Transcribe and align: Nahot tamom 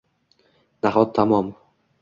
Nahot 0.81 1.13
tamom 1.15 1.47